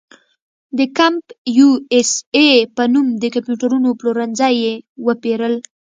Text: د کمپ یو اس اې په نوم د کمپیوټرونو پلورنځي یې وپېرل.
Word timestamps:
د 0.77 0.79
کمپ 0.97 1.25
یو 1.57 1.69
اس 1.95 2.11
اې 2.35 2.49
په 2.75 2.83
نوم 2.93 3.07
د 3.21 3.23
کمپیوټرونو 3.33 3.89
پلورنځي 3.99 4.53
یې 4.63 4.73
وپېرل. 5.07 5.55